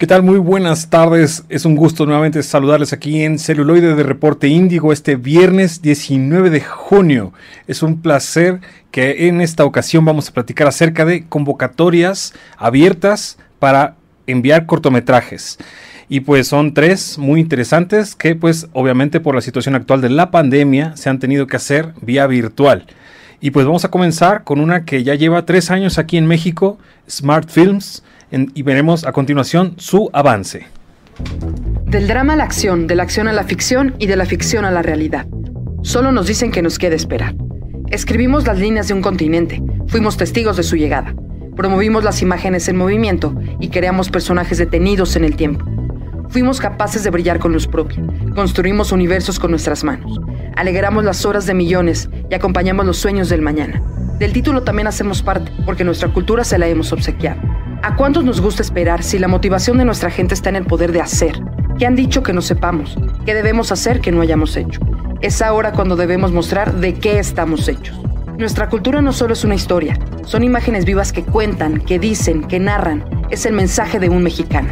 [0.00, 0.22] ¿Qué tal?
[0.22, 1.44] Muy buenas tardes.
[1.50, 6.62] Es un gusto nuevamente saludarles aquí en Celuloide de Reporte Índigo este viernes 19 de
[6.62, 7.34] junio.
[7.66, 8.60] Es un placer
[8.92, 15.58] que en esta ocasión vamos a platicar acerca de convocatorias abiertas para enviar cortometrajes.
[16.08, 20.30] Y pues son tres muy interesantes que pues obviamente por la situación actual de la
[20.30, 22.86] pandemia se han tenido que hacer vía virtual.
[23.42, 26.78] Y pues vamos a comenzar con una que ya lleva tres años aquí en México,
[27.06, 30.66] Smart Films y veremos a continuación su avance.
[31.86, 34.64] Del drama a la acción, de la acción a la ficción y de la ficción
[34.64, 35.26] a la realidad.
[35.82, 37.34] Solo nos dicen que nos queda esperar.
[37.88, 41.14] Escribimos las líneas de un continente, fuimos testigos de su llegada.
[41.56, 45.64] Promovimos las imágenes en movimiento y creamos personajes detenidos en el tiempo.
[46.28, 48.00] Fuimos capaces de brillar con luz propia,
[48.36, 50.20] construimos universos con nuestras manos,
[50.54, 53.82] alegramos las horas de millones y acompañamos los sueños del mañana.
[54.20, 57.40] Del título también hacemos parte, porque nuestra cultura se la hemos obsequiado.
[57.90, 60.92] ¿A cuántos nos gusta esperar si la motivación de nuestra gente está en el poder
[60.92, 61.42] de hacer?
[61.76, 62.96] ¿Qué han dicho que no sepamos?
[63.26, 64.80] ¿Qué debemos hacer que no hayamos hecho?
[65.20, 68.00] Es ahora cuando debemos mostrar de qué estamos hechos.
[68.38, 72.60] Nuestra cultura no solo es una historia, son imágenes vivas que cuentan, que dicen, que
[72.60, 73.04] narran.
[73.28, 74.68] Es el mensaje de un mexicano.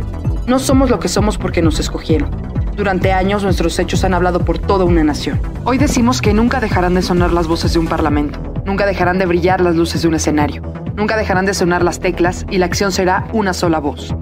[0.46, 2.30] No somos lo que somos porque nos escogieron.
[2.76, 5.40] Durante años nuestros hechos han hablado por toda una nación.
[5.64, 9.26] Hoy decimos que nunca dejarán de sonar las voces de un parlamento, nunca dejarán de
[9.26, 10.62] brillar las luces de un escenario,
[10.98, 14.16] Nunca dejarán de sonar las teclas y la acción será una sola voz.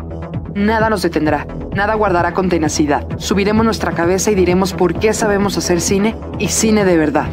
[0.55, 3.07] Nada nos detendrá, nada guardará con tenacidad.
[3.17, 7.29] Subiremos nuestra cabeza y diremos por qué sabemos hacer cine y cine de verdad.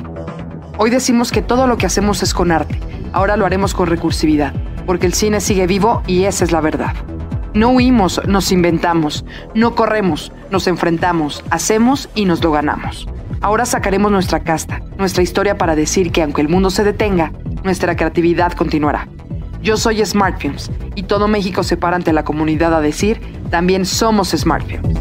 [0.78, 2.80] Hoy decimos que todo lo que hacemos es con arte,
[3.12, 4.54] ahora lo haremos con recursividad,
[4.86, 6.94] porque el cine sigue vivo y esa es la verdad.
[7.54, 13.10] No huimos, nos inventamos, no corremos, nos enfrentamos, hacemos y nos lo ganamos.
[13.42, 17.34] Ahora sacaremos nuestra casta, nuestra historia para decir que aunque el mundo se detenga,
[17.66, 19.10] nuestra creatividad continuará.
[19.64, 23.85] Yo soy Smart Films y todo México se para ante la comunidad a decir, también
[23.85, 25.00] somos Smart Films.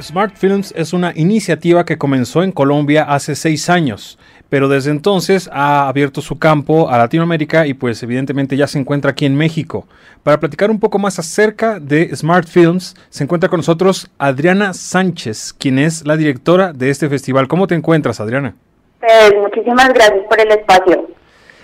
[0.00, 5.50] Smart Films es una iniciativa que comenzó en Colombia hace seis años, pero desde entonces
[5.52, 9.88] ha abierto su campo a Latinoamérica y pues evidentemente ya se encuentra aquí en México.
[10.22, 15.52] Para platicar un poco más acerca de Smart Films, se encuentra con nosotros Adriana Sánchez,
[15.58, 17.48] quien es la directora de este festival.
[17.48, 18.54] ¿Cómo te encuentras, Adriana?
[19.40, 21.08] Muchísimas gracias por el espacio.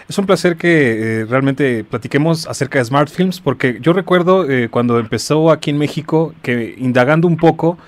[0.08, 4.68] Es un placer que eh, realmente platiquemos acerca de Smart Films, porque yo recuerdo eh,
[4.70, 7.78] cuando empezó aquí en México, que indagando un poco,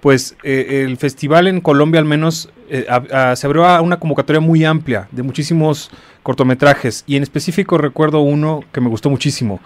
[0.00, 5.06] pues eh, el festival en Colombia al menos se abrió a una convocatoria muy amplia
[5.12, 5.90] de muchísimos
[6.24, 9.60] cortometrajes, y en específico recuerdo uno que me gustó muchísimo,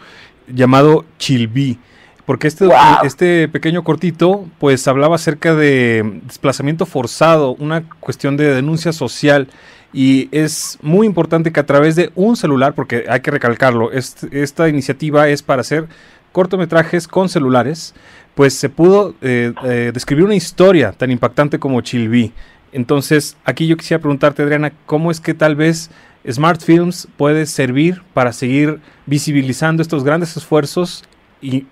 [0.46, 1.78] llamado Chilbi
[2.26, 2.68] porque este,
[3.02, 9.48] este pequeño cortito pues hablaba acerca de desplazamiento forzado, una cuestión de denuncia social
[9.92, 14.68] y es muy importante que a través de un celular, porque hay que recalcarlo, esta
[14.68, 15.88] iniciativa es para hacer
[16.32, 17.94] cortometrajes con celulares,
[18.34, 22.32] pues se pudo eh, eh, describir una historia tan impactante como Chilby.
[22.72, 25.90] Entonces, aquí yo quisiera preguntarte, Adriana, ¿cómo es que tal vez
[26.28, 31.02] Smart Films puede servir para seguir visibilizando estos grandes esfuerzos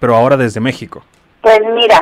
[0.01, 1.03] pero ahora desde México?
[1.43, 2.01] Pues mira,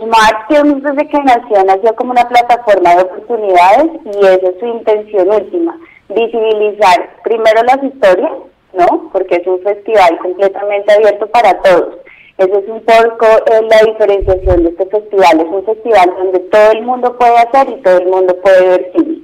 [0.00, 4.66] Smart Films desde que nació nació como una plataforma de oportunidades y esa es su
[4.66, 5.78] intención última,
[6.08, 8.32] visibilizar primero las historias,
[8.72, 9.10] ¿no?
[9.12, 11.98] Porque es un festival completamente abierto para todos.
[12.40, 15.40] Eso es un poco eh, la diferenciación de este festival.
[15.40, 18.92] Es un festival donde todo el mundo puede hacer y todo el mundo puede ver
[18.96, 19.18] cine.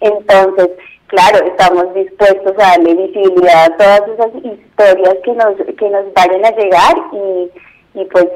[0.00, 0.68] Entonces,
[1.10, 6.44] claro, estamos dispuestos a darle visibilidad a todas esas historias que nos, que nos vayan
[6.44, 8.26] a llegar y, y pues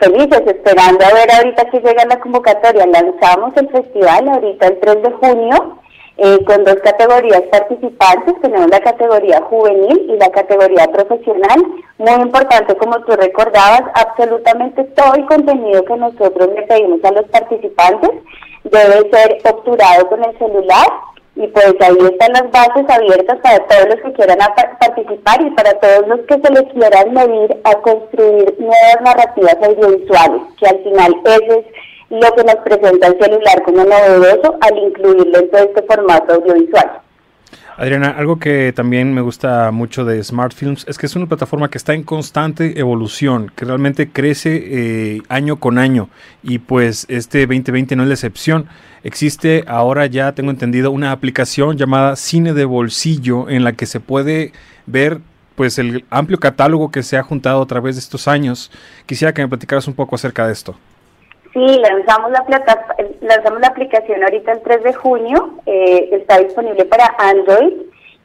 [0.00, 2.86] felices, esperando a ver ahorita que llega la convocatoria.
[2.86, 5.78] Lanzamos el festival ahorita el 3 de junio
[6.20, 11.62] eh, con dos categorías participantes, tenemos la categoría juvenil y la categoría profesional.
[11.98, 17.24] Muy importante, como tú recordabas, absolutamente todo el contenido que nosotros le pedimos a los
[17.26, 18.10] participantes
[18.64, 20.88] debe ser obturado con el celular
[21.38, 24.38] y pues ahí están las bases abiertas para todos los que quieran
[24.80, 30.42] participar y para todos los que se les quieran medir a construir nuevas narrativas audiovisuales,
[30.58, 31.66] que al final eso es
[32.10, 37.02] lo que nos presenta el celular como novedoso al incluirlo en todo este formato audiovisual.
[37.78, 41.70] Adriana, algo que también me gusta mucho de Smart Films es que es una plataforma
[41.70, 46.08] que está en constante evolución, que realmente crece eh, año con año
[46.42, 48.66] y pues este 2020 no es la excepción.
[49.04, 54.00] Existe ahora ya, tengo entendido, una aplicación llamada Cine de Bolsillo en la que se
[54.00, 54.52] puede
[54.86, 55.20] ver
[55.54, 58.72] pues el amplio catálogo que se ha juntado a través de estos años.
[59.06, 60.76] Quisiera que me platicaras un poco acerca de esto.
[61.58, 62.44] Sí, lanzamos la,
[63.20, 67.72] lanzamos la aplicación ahorita el 3 de junio, eh, está disponible para Android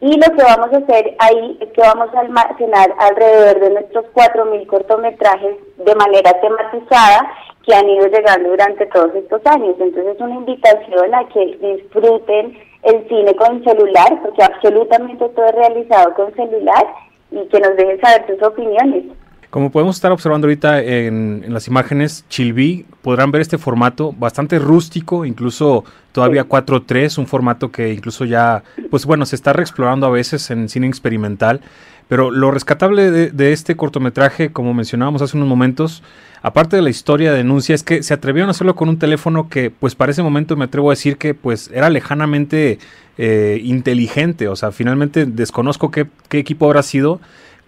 [0.01, 4.06] Y lo que vamos a hacer ahí es que vamos a almacenar alrededor de nuestros
[4.13, 7.27] 4.000 cortometrajes de manera tematizada
[7.65, 9.77] que han ido llegando durante todos estos años.
[9.79, 15.56] Entonces es una invitación a que disfruten el cine con celular, porque absolutamente todo es
[15.56, 16.86] realizado con celular
[17.31, 19.06] y que nos dejen saber sus opiniones.
[19.53, 25.25] Como podemos estar observando ahorita en, las imágenes, Chilví, podrán ver este formato bastante rústico,
[25.25, 30.50] incluso todavía 4.3, un formato que incluso ya, pues bueno, se está reexplorando a veces
[30.50, 31.61] en cine experimental.
[32.07, 36.01] Pero lo rescatable de, este cortometraje, como mencionábamos hace unos momentos,
[36.41, 39.50] aparte de la historia de denuncia, es que se atrevieron a hacerlo con un teléfono
[39.50, 42.79] que, pues para ese momento me atrevo a decir que, pues era lejanamente
[43.19, 44.47] eh, inteligente.
[44.47, 47.21] O sea, finalmente desconozco qué, qué equipo habrá sido,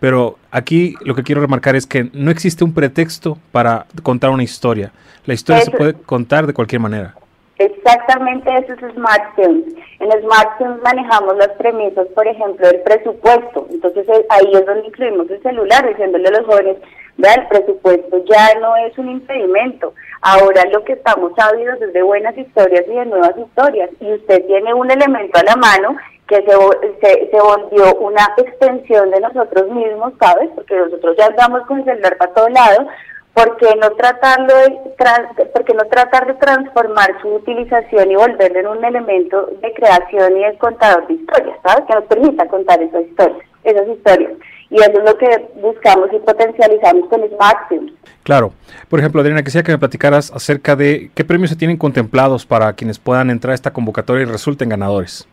[0.06, 4.44] pero aquí lo que quiero remarcar es que no existe un pretexto para contar una
[4.44, 4.92] historia.
[5.26, 7.16] La historia se puede contar de cualquier manera.
[7.58, 9.66] Exactamente eso es Smart Films.
[10.00, 13.68] En Smart Films manejamos las premisas, por ejemplo, del presupuesto.
[13.72, 16.78] Entonces eh, ahí es donde incluimos el celular, diciéndole a los jóvenes,
[17.18, 19.94] vea, el presupuesto ya no es un impedimento.
[20.22, 23.90] Ahora lo que estamos ávidos es de buenas historias y de nuevas historias.
[24.00, 25.96] Y usted tiene un elemento a la mano
[26.28, 30.50] que se, se, volvió una extensión de nosotros mismos, ¿sabes?
[30.56, 32.88] Porque nosotros ya andamos con el celular para todo lado,
[33.34, 38.86] ¿por qué no tratarlo de, no tratar de transformar su utilización y volverlo en un
[38.86, 41.86] elemento de creación y de contador de historias, ¿sabes?
[41.86, 44.34] Que nos permita contar esas historias, esas historias.
[44.76, 47.94] Y eso es lo que buscamos y potencializamos con Smart Films.
[48.24, 48.52] Claro.
[48.90, 52.74] Por ejemplo, Adriana, quisiera que me platicaras acerca de qué premios se tienen contemplados para
[52.74, 55.28] quienes puedan entrar a esta convocatoria y resulten ganadores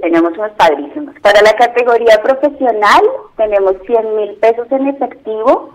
[0.00, 1.14] tenemos unos padrísimos.
[1.20, 3.02] Para la categoría profesional
[3.36, 5.70] tenemos 100 mil pesos en efectivo,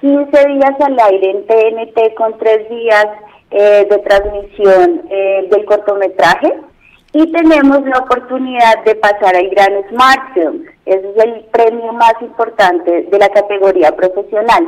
[0.00, 3.06] 15 días al aire en TNT con 3 días
[3.50, 6.54] eh, de transmisión eh, del cortometraje
[7.12, 10.64] y tenemos la oportunidad de pasar al Gran Smart Film.
[10.86, 14.66] Ese es el premio más importante de la categoría profesional.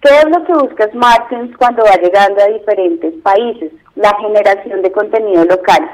[0.00, 3.72] ¿Qué es lo que busca Smart cuando va llegando a diferentes países?
[3.94, 5.88] La generación de contenido local.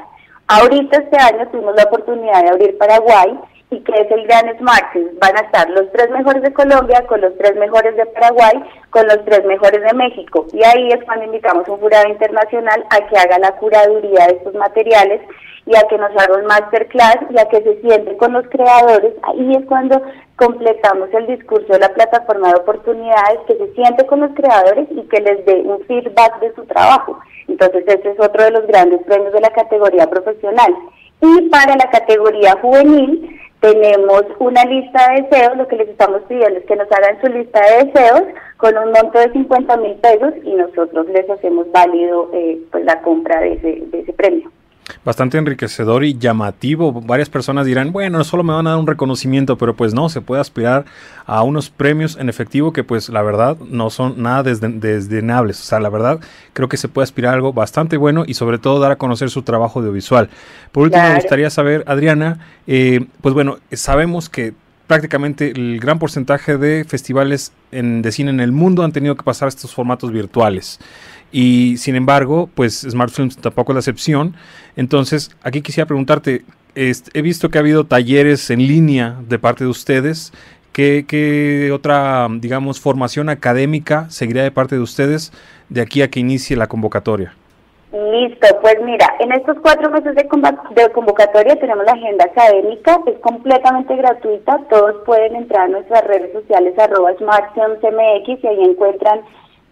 [0.47, 3.39] Ahorita este año tuvimos la oportunidad de abrir Paraguay
[3.71, 7.21] y que es el gran Smart Van a estar los tres mejores de Colombia con
[7.21, 10.45] los tres mejores de Paraguay, con los tres mejores de México.
[10.51, 14.33] Y ahí es cuando invitamos a un jurado internacional a que haga la curaduría de
[14.33, 15.21] estos materiales
[15.65, 19.13] y a que nos haga un masterclass y a que se siente con los creadores.
[19.23, 20.01] Ahí es cuando
[20.35, 25.01] completamos el discurso de la plataforma de oportunidades, que se siente con los creadores y
[25.03, 27.19] que les dé un feedback de su trabajo.
[27.47, 30.75] Entonces, ese es otro de los grandes premios de la categoría profesional.
[31.21, 36.59] Y para la categoría juvenil, tenemos una lista de deseos, lo que les estamos pidiendo
[36.59, 38.23] es que nos hagan su lista de deseos
[38.57, 43.01] con un monto de 50 mil pesos y nosotros les hacemos válido eh, pues la
[43.01, 44.51] compra de ese, de ese premio
[45.05, 46.91] bastante enriquecedor y llamativo.
[46.91, 50.09] Varias personas dirán, bueno, no solo me van a dar un reconocimiento, pero pues no,
[50.09, 50.85] se puede aspirar
[51.25, 55.59] a unos premios en efectivo que pues la verdad no son nada desdenables.
[55.61, 56.19] O sea, la verdad
[56.53, 59.29] creo que se puede aspirar a algo bastante bueno y sobre todo dar a conocer
[59.29, 60.29] su trabajo audiovisual.
[60.71, 64.53] Por último, me gustaría saber, Adriana, eh, pues bueno, sabemos que
[64.91, 69.23] prácticamente el gran porcentaje de festivales en, de cine en el mundo han tenido que
[69.23, 70.79] pasar estos formatos virtuales.
[71.31, 74.35] Y sin embargo, pues Smart Films tampoco es la excepción.
[74.75, 76.43] Entonces, aquí quisiera preguntarte,
[76.75, 80.33] he visto que ha habido talleres en línea de parte de ustedes.
[80.73, 85.33] ¿Qué, ¿Qué, otra, digamos, formación académica seguirá de parte de ustedes
[85.69, 87.33] de aquí a que inicie la convocatoria?
[87.91, 90.25] Listo, pues mira, en estos cuatro meses de,
[90.93, 96.73] convocatoria tenemos la agenda académica, es completamente gratuita, todos pueden entrar a nuestras redes sociales
[96.79, 99.19] arroba smartfilmsmx y ahí encuentran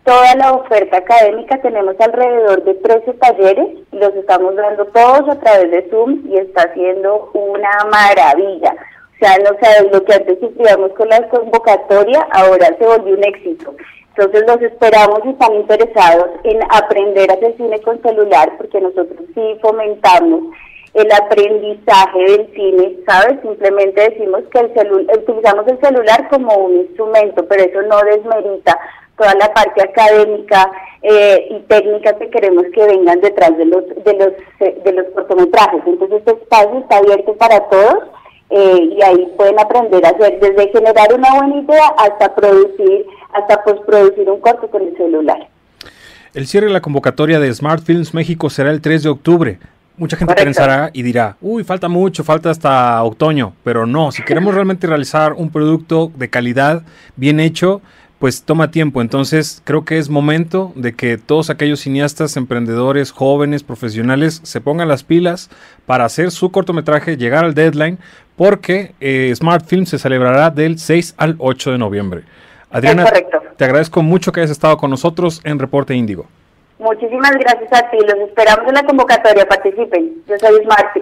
[0.09, 5.69] toda la oferta académica, tenemos alrededor de 13 talleres, los estamos dando todos a través
[5.69, 8.73] de Zoom y está siendo una maravilla.
[8.73, 13.23] O sea, no sabes lo que antes sufríamos con la convocatoria, ahora se volvió un
[13.23, 13.75] éxito.
[14.15, 19.19] Entonces los esperamos y están interesados en aprender a hacer cine con celular, porque nosotros
[19.35, 20.55] sí fomentamos
[20.95, 23.39] el aprendizaje del cine, ¿sabes?
[23.43, 28.75] Simplemente decimos que el utilizamos el celular como un instrumento, pero eso no desmerita
[29.19, 30.71] toda la parte académica
[31.03, 35.81] eh, y técnica que queremos que vengan detrás de los de los de los cortometrajes.
[35.85, 38.03] Entonces este espacio está abierto para todos
[38.49, 43.63] eh, y ahí pueden aprender a hacer desde generar una buena idea hasta producir hasta
[43.63, 45.47] postproducir un corto con el celular.
[46.33, 49.59] El cierre de la convocatoria de Smart Films México será el 3 de octubre.
[49.97, 54.53] Mucha gente pensará y dirá, uy, falta mucho, falta hasta otoño, pero no, si queremos
[54.53, 56.83] realmente realizar un producto de calidad,
[57.17, 57.81] bien hecho,
[58.19, 59.01] pues toma tiempo.
[59.01, 64.87] Entonces creo que es momento de que todos aquellos cineastas, emprendedores, jóvenes, profesionales se pongan
[64.87, 65.49] las pilas
[65.85, 67.97] para hacer su cortometraje, llegar al deadline,
[68.35, 72.23] porque eh, Smart Film se celebrará del 6 al 8 de noviembre.
[72.69, 73.05] Adriana,
[73.57, 76.27] te agradezco mucho que hayas estado con nosotros en Reporte Índigo.
[76.77, 80.23] Muchísimas gracias a ti, los esperamos en la convocatoria, participen.
[80.27, 80.95] Yo soy Smart.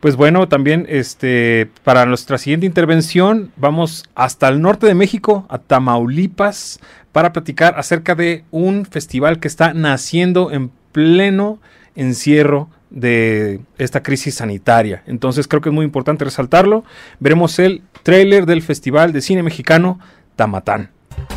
[0.00, 5.58] Pues bueno, también este para nuestra siguiente intervención vamos hasta el norte de México, a
[5.58, 6.80] Tamaulipas,
[7.12, 11.58] para platicar acerca de un festival que está naciendo en pleno
[11.96, 15.02] encierro de esta crisis sanitaria.
[15.06, 16.82] Entonces creo que es muy importante resaltarlo.
[17.18, 20.00] Veremos el tráiler del Festival de Cine Mexicano
[20.34, 20.90] Tamatán.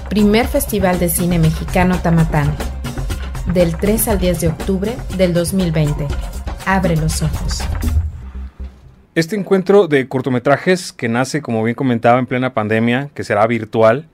[0.10, 2.56] Primer Festival de Cine Mexicano Tamatán.
[3.54, 6.08] Del 3 al 10 de octubre del 2020.
[6.66, 7.62] Abre los ojos.
[9.16, 14.08] Este encuentro de cortometrajes que nace, como bien comentaba, en plena pandemia, que será virtual,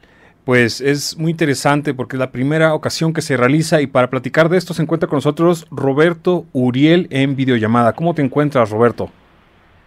[0.43, 4.49] pues es muy interesante porque es la primera ocasión que se realiza y para platicar
[4.49, 7.93] de esto se encuentra con nosotros Roberto Uriel en videollamada.
[7.93, 9.09] ¿Cómo te encuentras, Roberto?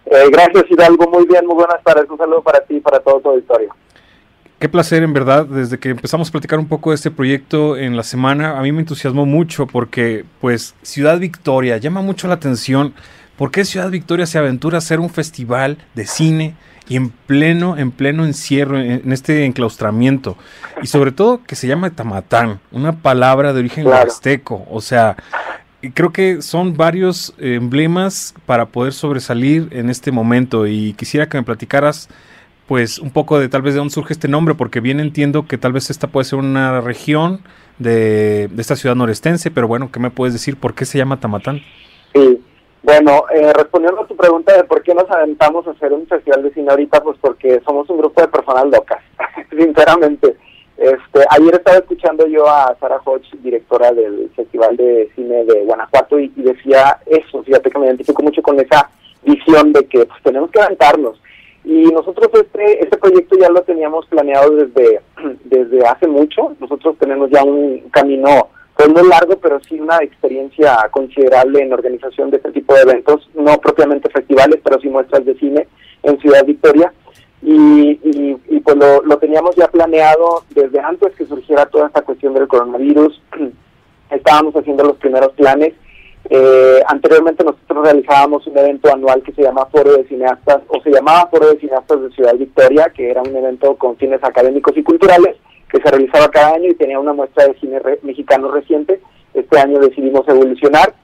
[0.07, 1.07] Eh, gracias, Hidalgo.
[1.11, 2.09] Muy bien, muy buenas tardes.
[2.09, 3.69] Un saludo para ti y para todo tu auditorio.
[4.59, 7.99] Qué placer, en verdad, desde que empezamos a platicar un poco de este proyecto en
[7.99, 12.95] la semana, a mí me entusiasmó mucho porque, pues, Ciudad Victoria llama mucho la atención.
[13.43, 16.55] ¿Por qué Ciudad Victoria se aventura a hacer un festival de cine
[16.89, 20.37] y en pleno, en pleno encierro, en, este enclaustramiento?
[20.81, 24.65] Y sobre todo que se llama Tamatán, una palabra de origen azteco.
[24.71, 25.17] O sea,
[25.93, 30.69] creo que son varios emblemas para poder sobresalir en este momento.
[30.69, 32.09] Y quisiera que me platicaras
[32.69, 35.59] pues un poco de tal vez de dónde surge este nombre, porque bien entiendo que
[35.59, 37.41] tal vez esta puede ser una región
[37.81, 40.57] de, de esta ciudad norestense, pero bueno, ¿qué me puedes decir?
[40.57, 41.61] ¿Por qué se llama Tamatán?
[42.15, 42.41] Sí,
[42.83, 46.43] bueno, eh, respondiendo a tu pregunta de por qué nos aventamos a hacer un festival
[46.43, 48.99] de cine ahorita, pues porque somos un grupo de personas locas,
[49.51, 50.37] sinceramente.
[50.77, 56.19] Este, ayer estaba escuchando yo a Sara Hodge, directora del Festival de Cine de Guanajuato,
[56.19, 58.91] y, decía eso, fíjate que me identifico mucho con esa
[59.23, 61.21] visión de que pues, tenemos que aventarnos.
[61.65, 65.01] Y nosotros este, este proyecto ya lo teníamos planeado desde,
[65.45, 68.49] desde hace mucho, nosotros tenemos ya un camino
[68.83, 73.29] pues no largo, pero sí una experiencia considerable en organización de este tipo de eventos,
[73.35, 75.69] no propiamente festivales, pero sí muestras de cine
[76.03, 76.93] en Ciudad Victoria.
[77.43, 82.35] Y, y, pues lo, lo, teníamos ya planeado desde antes que surgiera toda esta cuestión
[82.35, 83.21] del coronavirus.
[84.11, 85.75] Estábamos haciendo los primeros planes.
[86.31, 90.91] Eh, anteriormente nosotros realizábamos un evento anual que se llama Foro de Cineastas, o se
[90.91, 94.83] llamaba Foro de Cineastas de Ciudad Victoria, que era un evento con fines académicos y
[94.83, 95.37] culturales
[95.73, 99.01] que se realizaba cada año y tenía una muestra de cine mexicano reciente.
[99.33, 100.95] Este año decidimos evolucionar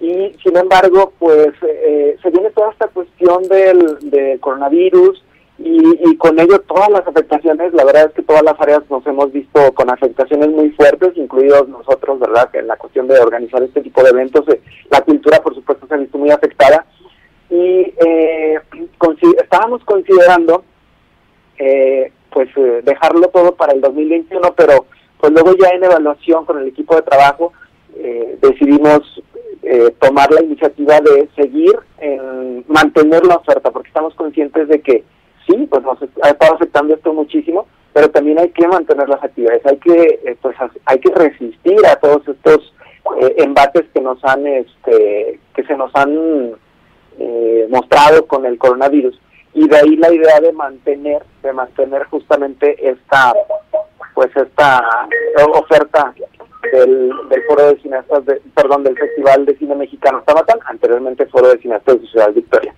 [0.00, 5.24] y sin embargo, pues eh, se viene toda esta cuestión del, coronavirus
[5.58, 9.32] y, con ello todas las afectaciones, la verdad es que todas las áreas nos hemos
[9.32, 12.48] visto con afectaciones muy fuertes, incluidos nosotros, ¿verdad?
[12.52, 15.94] En la cuestión de organizar este tipo de eventos, eh, la cultura por supuesto se
[15.94, 16.86] ha visto muy afectada
[17.50, 18.60] y eh,
[19.42, 20.62] estábamos considerando
[21.58, 24.86] eh, pues eh, dejarlo todo para el 2021, pero
[25.18, 27.52] pues luego ya en evaluación con el equipo de trabajo
[27.96, 29.00] eh, decidimos
[29.64, 35.02] eh, tomar la iniciativa de seguir en mantener la oferta, porque estamos conscientes de que
[35.48, 39.66] sí, pues nos ha estado afectando esto muchísimo, pero también hay que mantener las actividades,
[39.66, 40.54] hay que pues
[40.84, 42.72] hay que resistir a todos estos
[43.36, 46.52] embates que nos han este que se nos han
[47.68, 49.18] mostrado con el coronavirus
[49.58, 53.34] y de ahí la idea de mantener de mantener justamente esta
[54.14, 55.08] pues esta
[55.52, 56.14] oferta
[56.72, 61.48] del, del foro de cineastas de, perdón del festival de cine mexicano Tamatán anteriormente foro
[61.48, 62.72] de cineastas de Ciudad Victoria.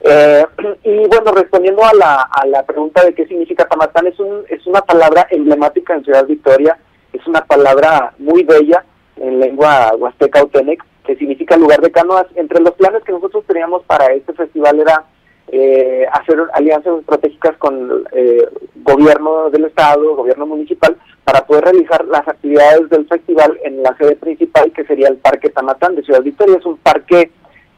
[0.00, 0.44] Eh,
[0.82, 4.66] y bueno respondiendo a la, a la pregunta de qué significa Tamatán es un es
[4.66, 6.76] una palabra emblemática en Ciudad Victoria
[7.12, 8.84] es una palabra muy bella
[9.16, 12.26] en lengua huasteca auténec que significa lugar de canoas.
[12.34, 15.04] Entre los planes que nosotros teníamos para este festival era
[15.48, 22.26] eh, hacer alianzas estratégicas con eh, gobierno del estado, gobierno municipal, para poder realizar las
[22.26, 26.56] actividades del festival en la sede principal, que sería el Parque Tamatán de Ciudad Victoria.
[26.58, 27.30] Es un parque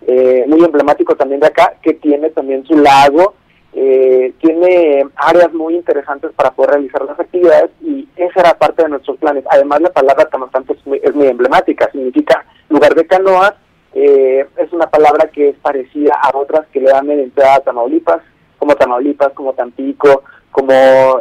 [0.07, 3.35] eh, muy emblemático también de acá, que tiene también su lago,
[3.73, 8.89] eh, tiene áreas muy interesantes para poder realizar las actividades y esa era parte de
[8.89, 9.45] nuestros planes.
[9.51, 13.55] Además, la palabra Tamatán pues, es muy emblemática, significa lugar de canoas
[13.99, 17.61] eh, es una palabra que es parecida a otras que le dan en entrada a
[17.61, 18.21] Tamaulipas,
[18.59, 20.75] como Tamaulipas, como Tampico, como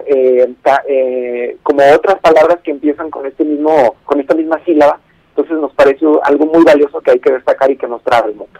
[0.05, 0.53] eh,
[0.89, 4.99] eh, como otras palabras que empiezan con este mismo con esta misma sílaba.
[5.29, 8.35] Entonces nos parece algo muy valioso que hay que destacar y que nos trae el
[8.35, 8.59] mundo.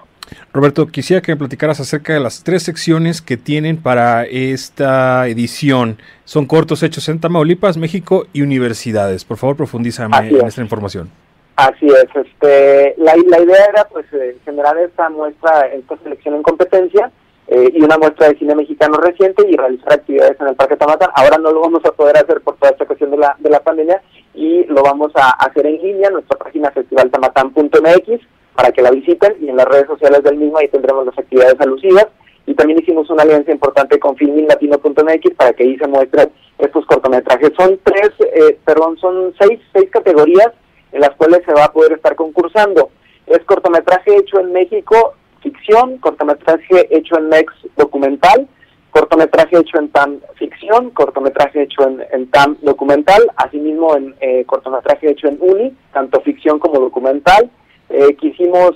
[0.54, 5.98] Roberto, quisiera que me platicaras acerca de las tres secciones que tienen para esta edición.
[6.24, 9.26] Son cortos hechos en Tamaulipas, México y universidades.
[9.26, 11.12] Por favor, profundízame en esta información.
[11.56, 16.44] Así es, este, la, la idea era pues eh, generar esta muestra, esta selección en
[16.44, 17.10] competencia
[17.48, 21.12] eh, y una muestra de cine mexicano reciente y realizar actividades en el Parque Tamatán.
[21.16, 23.62] Ahora no lo vamos a poder hacer por toda esta cuestión de la, de la
[23.62, 24.02] pandemia
[24.34, 28.20] y lo vamos a hacer en línea en nuestra página festivaltamatán.mx
[28.54, 31.60] para que la visiten y en las redes sociales del mismo ahí tendremos las actividades
[31.62, 32.08] alusivas
[32.48, 37.52] y también hicimos una alianza importante con filminlatino.mx para que ahí se muestren estos cortometrajes.
[37.58, 40.52] Son tres, eh, perdón, son seis, seis categorías
[40.96, 42.90] en las cuales se va a poder estar concursando.
[43.28, 48.48] Es cortometraje hecho en México, ficción, cortometraje hecho en Mex, documental,
[48.92, 55.28] cortometraje hecho en TAM ficción, cortometraje hecho en, TAM documental, asimismo en eh, cortometraje hecho
[55.28, 57.52] en UNI, tanto ficción como documental.
[57.90, 58.72] Eh, quisimos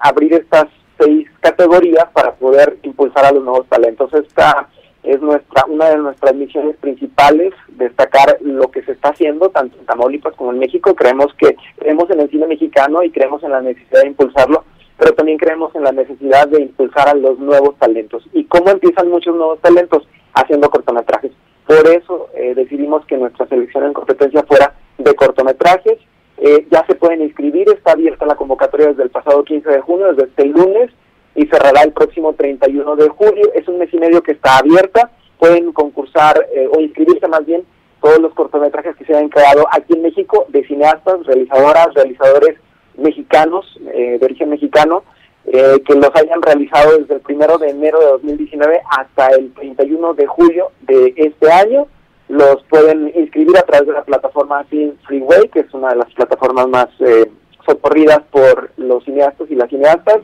[0.00, 0.66] abrir estas
[0.98, 4.12] seis categorías para poder impulsar a los nuevos talentos.
[4.12, 4.68] Esta
[5.08, 9.86] es nuestra una de nuestras misiones principales, destacar lo que se está haciendo tanto en
[9.86, 10.94] Tamaulipas como en México.
[10.94, 14.64] Creemos que creemos en el cine mexicano y creemos en la necesidad de impulsarlo,
[14.98, 18.22] pero también creemos en la necesidad de impulsar a los nuevos talentos.
[18.34, 20.06] ¿Y cómo empiezan muchos nuevos talentos?
[20.34, 21.32] Haciendo cortometrajes.
[21.66, 25.98] Por eso eh, decidimos que nuestra selección en competencia fuera de cortometrajes
[26.36, 30.08] eh, ya se pueden inscribir, está abierta la convocatoria desde el pasado 15 de junio,
[30.08, 30.90] desde este lunes,
[31.38, 33.52] y cerrará el próximo 31 de julio.
[33.54, 37.64] Es un mes y medio que está abierta, pueden concursar eh, o inscribirse más bien
[38.02, 42.56] todos los cortometrajes que se han creado aquí en México de cineastas, realizadoras, realizadores
[42.96, 43.64] mexicanos,
[43.94, 45.04] eh, de origen mexicano,
[45.50, 50.26] que los hayan realizado desde el primero de enero de 2019 hasta el 31 de
[50.26, 51.86] julio de este año.
[52.28, 54.66] Los pueden inscribir a través de la plataforma
[55.06, 57.30] Freeway, que es una de las plataformas más eh,
[57.66, 60.18] socorridas por los cineastas y las cineastas,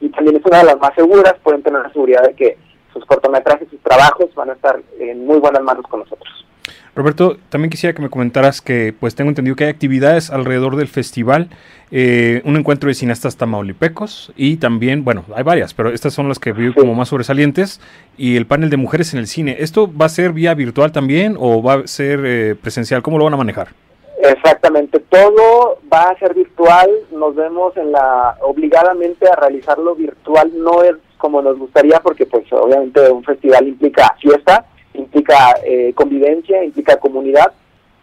[0.00, 2.58] y también es una de las más seguras, pueden tener la seguridad de que
[2.92, 6.46] sus cortometrajes, sus trabajos van a estar en muy buenas manos con nosotros.
[6.94, 10.88] Roberto, también quisiera que me comentaras que pues tengo entendido que hay actividades alrededor del
[10.88, 11.48] festival,
[11.92, 16.40] eh, un encuentro de cineastas tamaulipecos y también, bueno, hay varias, pero estas son las
[16.40, 17.80] que veo como más sobresalientes
[18.18, 19.56] y el panel de mujeres en el cine.
[19.60, 23.02] ¿Esto va a ser vía virtual también o va a ser eh, presencial?
[23.02, 23.68] ¿Cómo lo van a manejar?
[24.22, 30.82] Exactamente, todo va a ser virtual, nos vemos en la obligadamente a realizarlo virtual, no
[30.82, 36.98] es como nos gustaría porque pues obviamente un festival implica fiesta, implica eh, convivencia, implica
[36.98, 37.52] comunidad,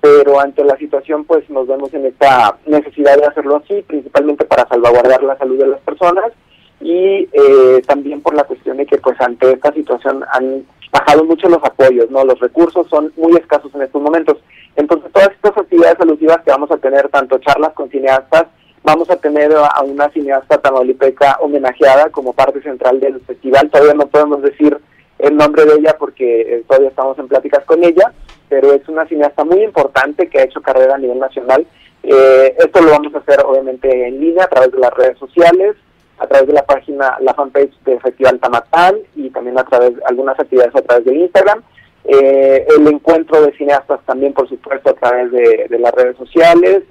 [0.02, 4.68] pero ante la situación pues nos vemos en esta necesidad de hacerlo así, principalmente para
[4.68, 6.32] salvaguardar la salud de las personas
[6.80, 11.50] y eh, también por la cuestión de que pues ante esta situación han bajado mucho
[11.50, 14.38] los apoyos, no los recursos son muy escasos en estos momentos.
[14.76, 18.46] Entonces todas estas actividades alusivas que vamos a tener, tanto charlas con cineastas,
[18.84, 24.08] vamos a tener a una cineasta tamaulipeca homenajeada como parte central del festival, todavía no
[24.08, 24.78] podemos decir
[25.20, 28.14] el nombre de ella porque eh, todavía estamos en pláticas con ella,
[28.50, 31.66] pero es una cineasta muy importante que ha hecho carrera a nivel nacional.
[32.04, 35.76] Eh, esto lo vamos a hacer obviamente en línea a través de las redes sociales,
[36.18, 40.02] a través de la página, la fanpage de Festival Tamatán y también a través de
[40.06, 41.62] algunas actividades a través de Instagram.
[42.06, 46.84] Eh, el encuentro de cineastas también, por supuesto, a través de, de las redes sociales.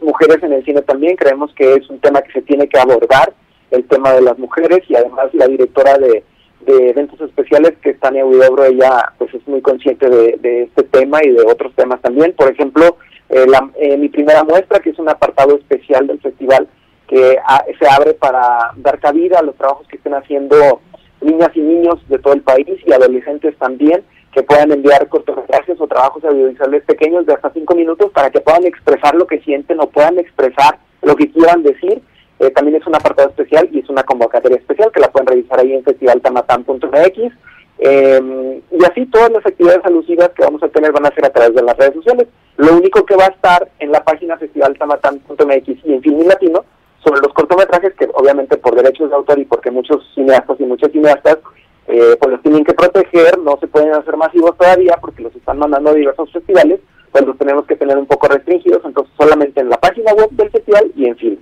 [0.00, 3.32] mujeres en el cine también, creemos que es un tema que se tiene que abordar,
[3.70, 6.22] el tema de las mujeres, y además la directora de,
[6.66, 11.30] de eventos especiales que Tania Huidobro, ella pues es muy consciente de, este tema y
[11.30, 12.32] de otros temas también.
[12.32, 12.96] Por ejemplo,
[13.28, 16.68] eh, la, eh, mi primera muestra, que es un apartado especial del festival
[17.08, 17.38] que
[17.78, 20.80] se abre para dar cabida a los trabajos que estén haciendo
[21.20, 25.86] niñas y niños de todo el país y adolescentes también, que puedan enviar cortometrajes o
[25.86, 29.88] trabajos audiovisuales pequeños de hasta cinco minutos para que puedan expresar lo que sienten o
[29.88, 32.02] puedan expresar lo que quieran decir
[32.40, 35.60] eh, también es un apartado especial y es una convocatoria especial que la pueden revisar
[35.60, 37.32] ahí en festivaltamatán.mx.
[37.78, 41.30] Eh, y así todas las actividades alusivas que vamos a tener van a ser a
[41.30, 42.28] través de las redes sociales.
[42.56, 46.64] Lo único que va a estar en la página festivaltamatán.mx y en Film Latino
[47.04, 50.90] sobre los cortometrajes que obviamente por derechos de autor y porque muchos cineastas y muchas
[50.90, 51.38] cineastas
[51.86, 55.58] eh, pues los tienen que proteger, no se pueden hacer masivos todavía porque los están
[55.58, 56.80] mandando a diversos festivales,
[57.12, 60.50] pues los tenemos que tener un poco restringidos, entonces solamente en la página web del
[60.50, 61.38] festival y en film.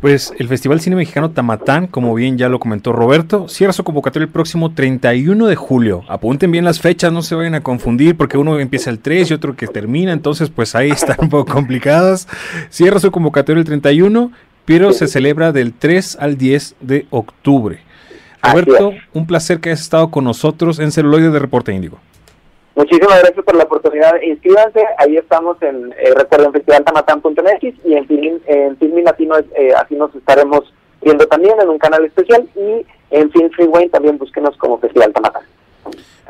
[0.00, 4.26] Pues el Festival Cine Mexicano Tamatán, como bien ya lo comentó Roberto, cierra su convocatoria
[4.26, 6.04] el próximo 31 de julio.
[6.08, 9.34] Apunten bien las fechas, no se vayan a confundir porque uno empieza el 3 y
[9.34, 12.28] otro que termina, entonces pues ahí están un poco complicadas.
[12.68, 14.32] Cierra su convocatoria el 31,
[14.92, 17.80] se celebra del 3 al 10 de octubre.
[18.42, 21.98] Roberto, un placer que hayas estado con nosotros en Celuloide de Reporte Índigo.
[22.74, 24.14] Muchísimas gracias por la oportunidad.
[24.22, 30.14] Inscríbanse, ahí estamos en, eh, recuerden, festivaltamatán.mx y en Film, en Latino, eh, así nos
[30.14, 35.12] estaremos viendo también en un canal especial y en Film Freeway también búsquenos como Festival
[35.12, 35.42] Tamatán.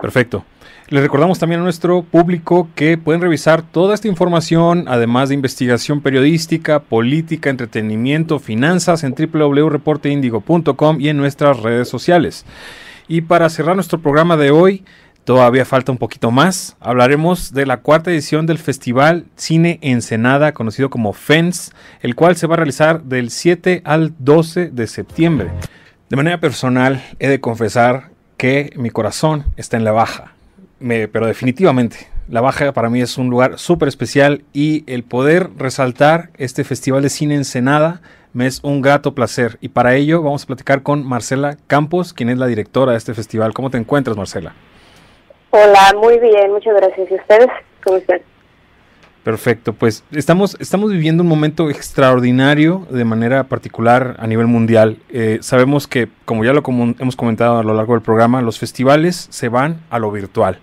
[0.00, 0.44] Perfecto.
[0.90, 6.00] Les recordamos también a nuestro público que pueden revisar toda esta información, además de investigación
[6.00, 12.44] periodística, política, entretenimiento, finanzas en www.reporteindigo.com y en nuestras redes sociales.
[13.06, 14.84] Y para cerrar nuestro programa de hoy,
[15.22, 16.76] todavía falta un poquito más.
[16.80, 22.48] Hablaremos de la cuarta edición del Festival Cine Ensenada, conocido como FENS, el cual se
[22.48, 25.50] va a realizar del 7 al 12 de septiembre.
[26.08, 30.34] De manera personal, he de confesar que mi corazón está en la baja,
[30.80, 36.30] pero definitivamente la Baja para mí es un lugar súper especial y el poder resaltar
[36.38, 38.00] este Festival de Cine Ensenada
[38.32, 39.58] me es un grato placer.
[39.60, 43.14] Y para ello vamos a platicar con Marcela Campos, quien es la directora de este
[43.14, 43.52] festival.
[43.52, 44.54] ¿Cómo te encuentras, Marcela?
[45.50, 47.10] Hola, muy bien, muchas gracias.
[47.10, 47.48] ¿Y ustedes?
[47.82, 48.20] ¿Cómo están?
[49.22, 54.96] Perfecto, pues estamos, estamos viviendo un momento extraordinario de manera particular a nivel mundial.
[55.10, 59.28] Eh, sabemos que, como ya lo hemos comentado a lo largo del programa, los festivales
[59.30, 60.58] se van a lo virtual.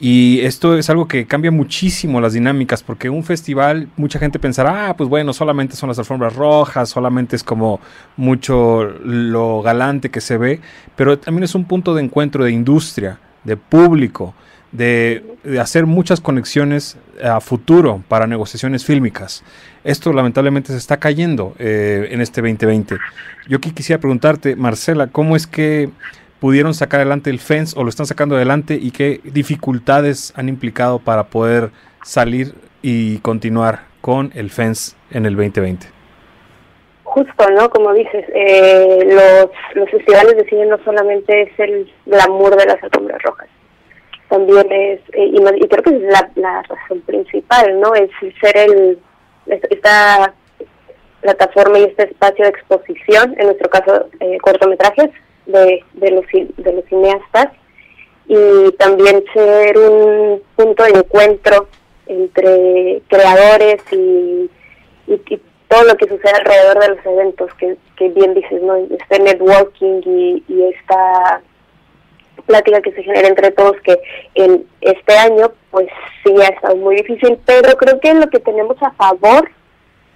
[0.00, 4.88] Y esto es algo que cambia muchísimo las dinámicas, porque un festival, mucha gente pensará,
[4.88, 7.78] ah, pues bueno, solamente son las alfombras rojas, solamente es como
[8.16, 10.60] mucho lo galante que se ve,
[10.96, 14.34] pero también es un punto de encuentro de industria, de público,
[14.72, 15.22] de,
[15.60, 19.44] hacer muchas conexiones a futuro para negociaciones fílmicas.
[19.84, 22.96] Esto lamentablemente se está cayendo eh, en este 2020.
[23.48, 25.90] Yo aquí quisiera preguntarte, Marcela, ¿cómo es que
[26.40, 30.98] pudieron sacar adelante el FENS o lo están sacando adelante y qué dificultades han implicado
[30.98, 31.70] para poder
[32.02, 35.86] salir y continuar con el FENS en el 2020?
[37.04, 37.68] Justo, ¿no?
[37.68, 42.82] Como dices, eh, los, los festivales de cine no solamente es el glamour de las
[42.82, 43.48] alfombras rojas,
[44.32, 46.02] también es, eh, y, creo que es
[46.36, 47.94] la, razón principal, ¿no?
[47.94, 48.98] Es ser el,
[49.46, 50.32] esta
[51.20, 55.10] plataforma y este espacio de exposición, en nuestro caso eh, cortometrajes,
[55.44, 57.48] de, de, los, de los cineastas
[58.26, 61.68] y también ser un punto de encuentro
[62.06, 64.48] entre creadores y,
[65.08, 68.76] y, todo lo que sucede alrededor de los eventos, que, que bien dices, ¿no?
[68.76, 71.40] Este networking y, y esta
[72.46, 73.98] plática que se genera entre todos, que
[74.34, 75.88] en este año pues
[76.24, 79.48] sí ha estado muy difícil, pero creo que lo que tenemos a favor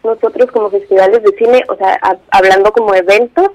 [0.02, 1.98] nosotros como festivales de cine, o sea,
[2.30, 3.50] hablando como eventos,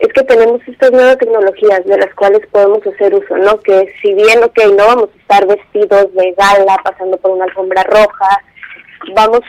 [0.00, 3.60] es que tenemos estas nuevas tecnologías de las cuales podemos hacer uso, ¿no?
[3.60, 7.82] Que si bien, ok, no vamos a estar vestidos de gala, pasando por una alfombra
[7.84, 8.42] roja,
[9.14, 9.42] vamos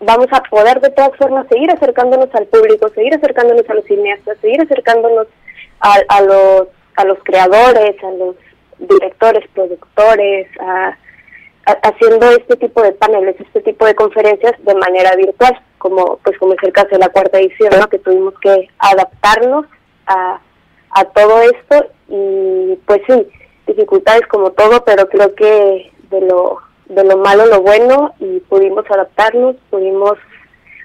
[0.00, 4.36] vamos a poder de todas formas seguir acercándonos al público, seguir acercándonos a los cineastas,
[4.42, 5.26] seguir acercándonos
[5.80, 8.36] a, a los a los creadores, a los
[8.78, 10.96] directores, productores, a,
[11.82, 16.52] haciendo este tipo de paneles, este tipo de conferencias de manera virtual, como pues como
[16.54, 19.66] es el caso de la cuarta edición, que tuvimos que adaptarnos
[20.06, 20.40] a,
[20.90, 21.86] a todo esto.
[22.08, 23.26] Y pues sí,
[23.66, 28.84] dificultades como todo, pero creo que de lo, de lo malo lo bueno y pudimos
[28.90, 30.18] adaptarnos, pudimos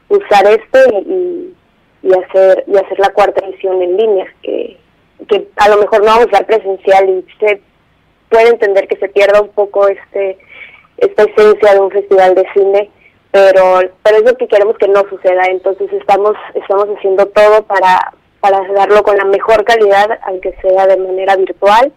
[0.07, 1.53] usar esto y,
[2.01, 4.77] y, hacer y hacer la cuarta edición en línea, que,
[5.27, 7.61] que a lo mejor no vamos a usar presencial y se
[8.29, 10.37] puede entender que se pierda un poco este
[10.97, 12.89] esta esencia de un festival de cine
[13.31, 18.13] pero pero es lo que queremos que no suceda entonces estamos estamos haciendo todo para
[18.39, 21.91] para darlo con la mejor calidad, aunque sea de manera virtual,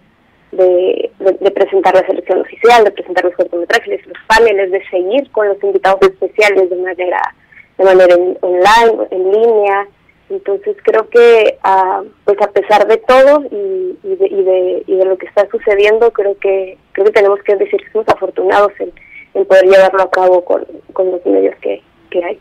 [0.50, 5.48] de, de, presentar la selección oficial, de presentar los cortometrajes, los paneles, de seguir con
[5.48, 7.34] los invitados especiales de manera
[7.78, 9.86] de manera online, en línea.
[10.30, 15.04] Entonces creo que uh, pues a pesar de todo y, de, y, de, y de
[15.04, 18.92] lo que está sucediendo, creo que creo que tenemos que decir que somos afortunados en,
[19.34, 22.38] en poder llevarlo a cabo con, con los medios que, que hay.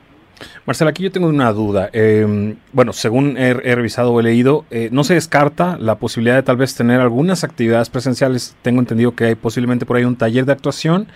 [0.66, 1.90] Marcela, aquí yo tengo una duda.
[1.94, 6.44] Eh, bueno, según he, revisado o he leído, eh, no se descarta la posibilidad de
[6.44, 8.56] tal vez tener algunas actividades presenciales.
[8.62, 11.08] Tengo entendido que hay posiblemente por ahí un taller de actuación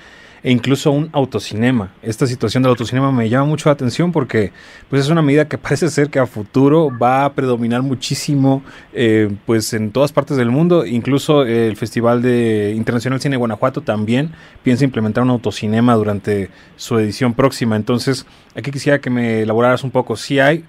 [0.45, 1.91] e incluso un autocinema.
[2.03, 4.51] Esta situación del autocinema me llama mucho la atención porque
[4.91, 8.61] pues es una medida que parece ser que a futuro va a predominar muchísimo
[8.93, 10.85] eh, pues en todas partes del mundo.
[10.85, 17.33] Incluso el Festival de Internacional Cine Guanajuato también piensa implementar un autocinema durante su edición
[17.33, 17.75] próxima.
[17.75, 20.63] Entonces aquí quisiera que me elaboraras un poco si hay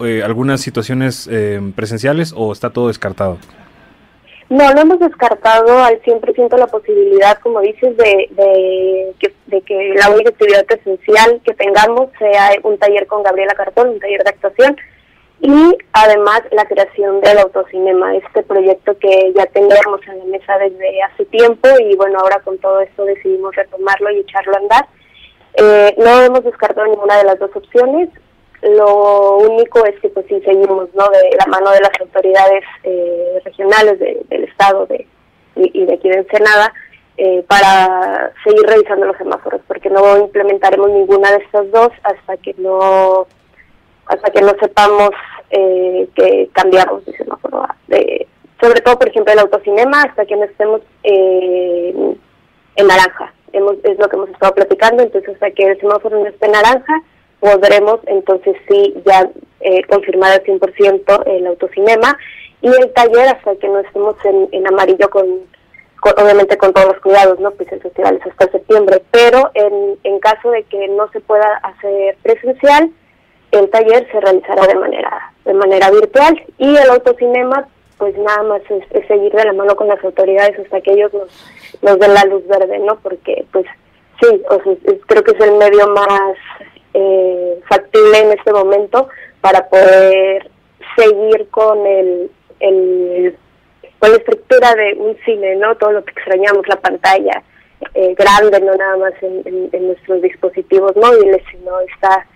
[0.00, 3.38] eh, algunas situaciones eh, presenciales o está todo descartado.
[4.52, 9.94] No, no hemos descartado al 100% la posibilidad, como dices, de, de, que, de que
[9.94, 14.28] la única actividad presencial que tengamos sea un taller con Gabriela Cartón, un taller de
[14.28, 14.76] actuación,
[15.40, 21.02] y además la creación del autocinema, este proyecto que ya teníamos en la mesa desde
[21.02, 24.86] hace tiempo y bueno, ahora con todo esto decidimos retomarlo y echarlo a andar.
[25.54, 28.10] Eh, no hemos descartado ninguna de las dos opciones.
[28.62, 31.08] Lo único es que pues sí seguimos ¿no?
[31.08, 35.06] de la mano de las autoridades eh, regionales del estado de,
[35.56, 36.72] y, de aquí de Ensenada
[37.16, 42.54] eh, para seguir revisando los semáforos, porque no implementaremos ninguna de estas dos hasta que
[42.58, 43.26] no
[44.06, 45.10] hasta que no sepamos
[45.50, 48.26] eh, que cambiamos de semáforo de
[48.62, 52.14] sobre todo, por ejemplo, el autocinema, hasta que no estemos eh,
[52.76, 53.34] en naranja.
[53.52, 57.02] Hemos, es lo que hemos estado platicando, entonces hasta que el semáforo no esté naranja,
[57.42, 59.28] podremos entonces sí ya
[59.60, 62.16] eh, confirmar al 100% el autocinema
[62.60, 64.14] y el taller hasta que no estemos
[64.52, 65.26] en, amarillo con,
[66.16, 67.50] obviamente con todos los cuidados, ¿no?
[67.50, 71.56] Pues el festival es hasta septiembre, pero en, en caso de que no se pueda
[71.64, 72.92] hacer presencial,
[73.50, 77.66] el taller se realizará de manera de manera virtual y el autocinema
[77.98, 81.28] pues nada más es, seguir de la mano con las autoridades hasta que ellos nos,
[81.82, 82.96] nos den la luz verde, ¿no?
[83.00, 83.66] Porque pues
[84.20, 84.74] sí, o sea,
[85.06, 86.36] creo que es el medio más
[86.94, 89.08] eh, factible en este momento
[89.40, 90.50] para poder
[90.96, 93.36] seguir con el, el
[93.98, 95.76] con la estructura de un cine, ¿no?
[95.76, 97.42] Todo lo que extrañamos, la pantalla
[97.94, 102.26] eh, grande, no nada más en, nuestros dispositivos móviles, sino esta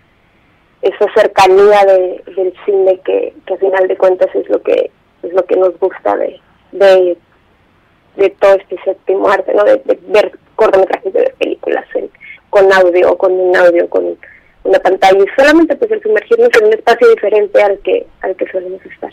[0.83, 4.91] esa cercanía de, del cine que, que a final de cuentas es lo que
[5.23, 6.41] es lo que nos gusta de,
[6.73, 9.65] de, todo este séptimo arte, ¿no?
[9.65, 11.87] De, ver cortometrajes, de películas
[12.51, 14.17] con audio, con un audio, con
[14.77, 18.47] una pantalla y solamente pues el sumergirnos en un espacio diferente al que al que
[18.51, 19.11] solemos estar.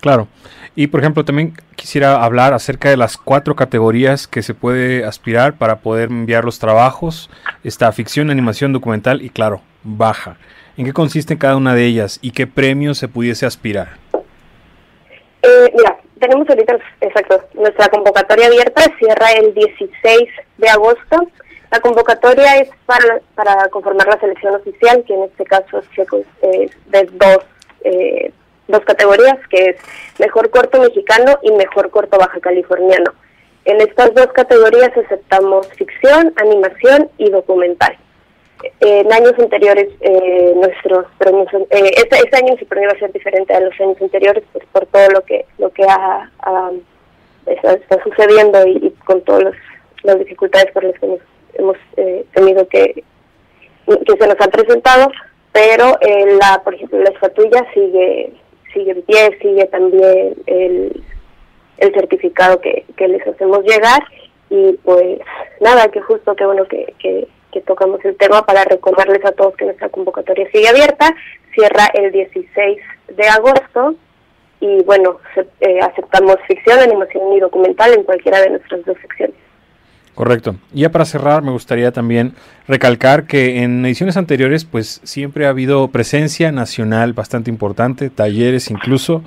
[0.00, 0.28] Claro.
[0.74, 5.56] Y por ejemplo, también quisiera hablar acerca de las cuatro categorías que se puede aspirar
[5.56, 7.30] para poder enviar los trabajos.
[7.64, 10.36] Está ficción, animación, documental y claro, baja.
[10.76, 13.96] ¿En qué consiste cada una de ellas y qué premios se pudiese aspirar?
[15.42, 21.28] Eh, mira, tenemos ahorita, exacto, nuestra convocatoria abierta cierra el 16 de agosto.
[21.70, 25.86] La convocatoria es para, para conformar la selección oficial, que en este caso es
[26.40, 27.38] de dos,
[27.84, 28.32] eh,
[28.68, 29.76] dos categorías, que es
[30.18, 33.12] mejor corto mexicano y mejor corto baja californiano.
[33.64, 37.96] En estas dos categorías aceptamos ficción, animación y documental
[38.80, 43.12] en años anteriores eh, nuestros premios eh, este, este, año su premio va a ser
[43.12, 46.30] diferente a los años anteriores pues por todo lo que lo que ha,
[47.46, 49.54] está, sucediendo y, con todas
[50.02, 51.20] las dificultades por las que hemos,
[51.58, 53.04] hemos eh, tenido que
[53.86, 55.10] que se nos han presentado
[55.52, 58.32] pero eh, la por ejemplo la estatuilla sigue
[58.72, 61.02] sigue en pie sigue también el,
[61.78, 64.02] el certificado que, que les hacemos llegar
[64.50, 65.20] y pues
[65.60, 69.56] nada que justo que bueno que, que que tocamos el tema para recordarles a todos
[69.56, 71.14] que nuestra convocatoria sigue abierta,
[71.54, 73.94] cierra el 16 de agosto
[74.60, 75.20] y bueno,
[75.60, 79.36] eh, aceptamos ficción, animación y documental en cualquiera de nuestras dos secciones.
[80.16, 80.56] Correcto.
[80.72, 82.32] Y ya para cerrar, me gustaría también
[82.66, 89.22] recalcar que en ediciones anteriores, pues siempre ha habido presencia nacional bastante importante, talleres incluso,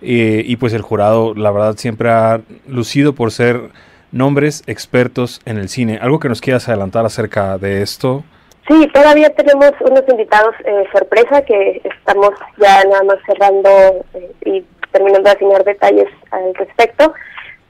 [0.00, 3.70] eh, y pues el jurado, la verdad, siempre ha lucido por ser
[4.12, 5.98] nombres expertos en el cine.
[6.00, 8.22] ¿Algo que nos quieras adelantar acerca de esto?
[8.68, 13.68] Sí, todavía tenemos unos invitados eh, sorpresa que estamos ya nada más cerrando
[14.14, 17.12] eh, y terminando de afinar detalles al respecto,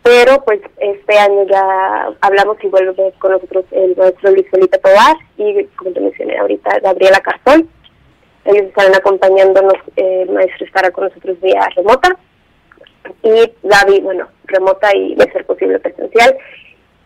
[0.09, 5.16] pero pues este año ya hablamos y vuelve con nosotros el maestro Luis Felipe Tobar
[5.37, 7.68] y como te mencioné ahorita Gabriela Cartón.
[8.47, 12.16] Ellos estarán acompañándonos, eh, el maestro estará con nosotros vía remota.
[13.23, 16.38] Y Gaby, bueno, remota y de ser posible presencial.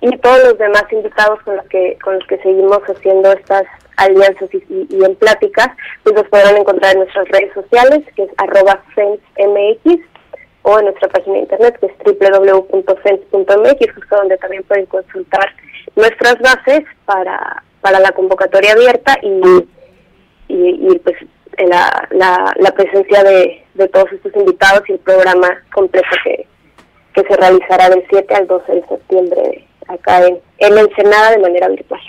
[0.01, 3.65] Y todos los demás invitados con los que con los que seguimos haciendo estas
[3.97, 5.71] alianzas y, en pláticas,
[6.05, 10.12] pues los podrán encontrar en nuestras redes sociales, que es arroba mx
[10.63, 15.53] o en nuestra página de internet, que es www.fens.mx, justo donde también pueden consultar
[15.97, 19.67] nuestras bases para, para la convocatoria abierta y,
[20.49, 21.17] y, pues
[21.59, 26.47] la, la, la presencia de, de todos estos invitados y el programa completo que,
[27.15, 31.69] que se realizará del 7 al 12 de septiembre acá en, en Ensenada de manera
[31.69, 32.01] virtual.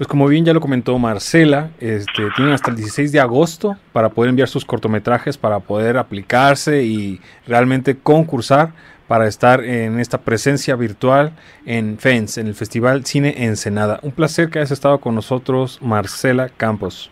[0.00, 4.08] Pues como bien ya lo comentó Marcela, este, tienen hasta el 16 de agosto para
[4.08, 8.70] poder enviar sus cortometrajes, para poder aplicarse y realmente concursar
[9.08, 11.32] para estar en esta presencia virtual
[11.66, 14.00] en FENS, en el Festival Cine Ensenada.
[14.02, 17.10] Un placer que hayas estado con nosotros, Marcela Campos.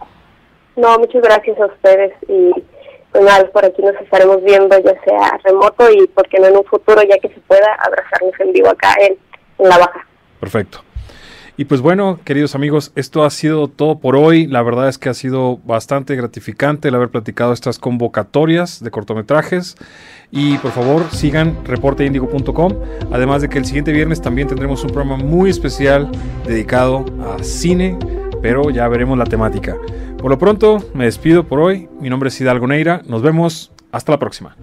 [0.75, 2.53] No, muchas gracias a ustedes y
[3.13, 6.65] pues nada, por aquí nos estaremos viendo ya sea remoto y porque no en un
[6.65, 9.19] futuro ya que se pueda abrazarnos en vivo acá en,
[9.59, 10.07] La Baja.
[10.41, 10.88] Perfecto.
[11.59, 14.47] Y pues bueno, queridos amigos, esto ha sido todo por hoy.
[14.47, 19.77] La verdad es que ha sido bastante gratificante el haber platicado estas convocatorias de cortometrajes.
[20.31, 22.75] Y por favor, sigan reporteindigo.com.
[23.11, 26.09] Además de que el siguiente viernes también tendremos un programa muy especial
[26.47, 27.99] dedicado a cine,
[28.41, 29.77] pero ya veremos la temática.
[30.17, 31.89] Por lo pronto, me despido por hoy.
[32.01, 33.03] Mi nombre es Hidalgo Neira.
[33.09, 33.73] Nos vemos.
[33.91, 34.55] Hasta la próxima.